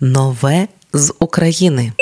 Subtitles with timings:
[0.00, 1.92] Нове з України.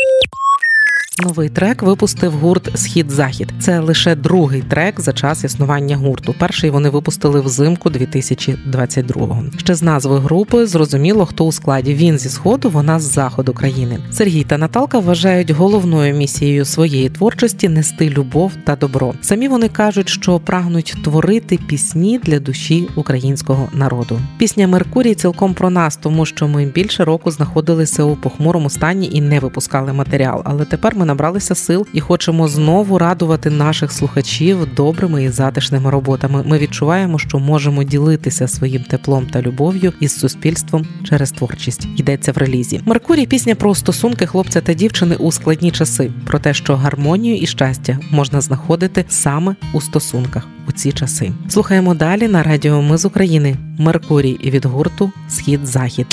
[1.23, 3.53] Новий трек випустив гурт Схід-Захід.
[3.61, 6.35] Це лише другий трек за час існування гурту.
[6.39, 9.45] Перший вони випустили взимку 2022-го.
[9.57, 13.99] Ще з назви групи зрозуміло, хто у складі він зі сходу, вона з заходу країни.
[14.11, 19.15] Сергій та Наталка вважають головною місією своєї творчості нести любов та добро.
[19.21, 24.21] Самі вони кажуть, що прагнуть творити пісні для душі українського народу.
[24.39, 29.21] Пісня Меркурій цілком про нас, тому що ми більше року знаходилися у похмурому стані і
[29.21, 30.43] не випускали матеріал.
[30.45, 36.43] Але тепер ми набралися сил і хочемо знову радувати наших слухачів добрими і затишними роботами.
[36.47, 41.89] Ми відчуваємо, що можемо ділитися своїм теплом та любов'ю із суспільством через творчість.
[41.97, 42.81] Йдеться в релізі.
[42.85, 47.47] Меркурій пісня про стосунки хлопця та дівчини у складні часи, про те, що гармонію і
[47.47, 51.33] щастя можна знаходити саме у стосунках у ці часи.
[51.49, 53.57] Слухаємо далі на радіо Ми з України.
[53.79, 56.07] Меркурій від гурту Схід Захід.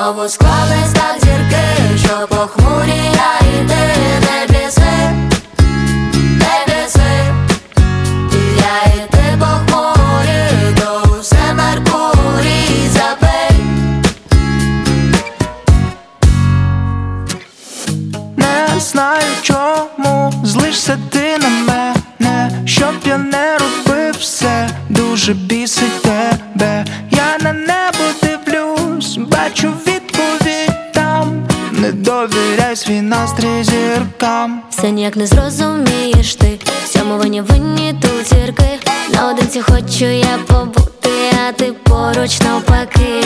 [0.00, 5.10] Знову склались так зірки, що похмурі я і ти не біси,
[6.18, 7.34] не біси
[8.56, 13.64] Я і похмурі, то усе Меркурій забий
[18.36, 20.19] Не знаю чому
[34.00, 34.62] зіркам.
[34.70, 36.58] Все ніяк не зрозумієш ти.
[36.84, 38.78] Всьому винні винні тут зірки.
[39.14, 41.10] Наодинці хочу я побути,
[41.48, 43.24] а ти поруч навпаки.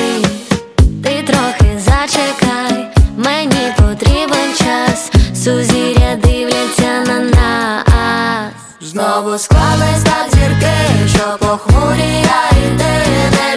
[1.04, 5.10] Ти трохи зачекай, мені потрібен час.
[5.44, 8.54] Сузір'я дивляться на нас.
[8.80, 13.53] Знову склались так зірки, що похмурі я і ти не не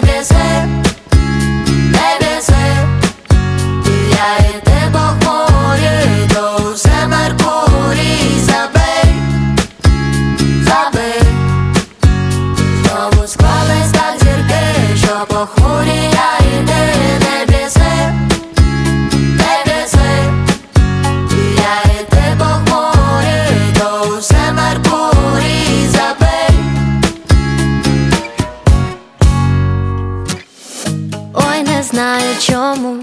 [15.37, 16.93] похмурі я і ти
[17.25, 18.13] не біси,
[19.37, 19.53] не
[21.55, 26.59] Я і ти похмурі, то усе Меркурій забий
[31.33, 32.95] Ой, не знаю чому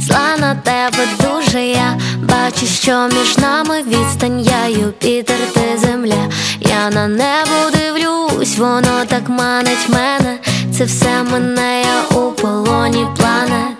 [0.00, 6.28] зла на тебе дуже я бачу, що між нами відстань я Юпітер, ти земля.
[6.60, 10.38] Я на небо дивлюсь, воно так манить мене.
[10.80, 13.76] Це все мене, я у полоні планет.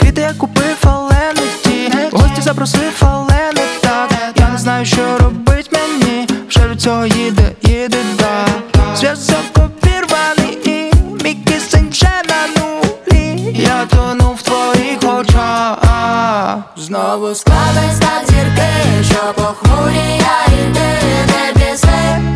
[0.00, 1.92] Квіти я купив, але не ті.
[2.12, 4.10] Гості запросив, але не так.
[4.36, 6.28] Я не знаю, що робить мені.
[6.48, 8.46] Вже від цього їде, їде да.
[8.96, 10.92] Зв'язок обірваний і
[11.24, 13.54] мій кисень вже на нулі.
[13.58, 15.78] Я тону в твоїх очах.
[16.76, 20.88] Знову склались так зірки, що похмурі я і ти
[21.26, 22.27] не біси,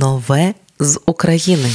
[0.00, 1.70] Нове з України.